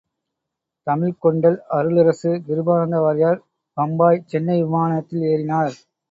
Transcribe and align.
தமிழ்க்கொண்டல் 0.87 1.57
அருளரசு 1.69 2.31
கிருபானந்தவாரியார் 2.47 3.37
பம்பாய் 3.77 4.25
சென்னை 4.25 4.57
விமானத்தில் 4.63 5.27
ஏறினார்! 5.29 5.71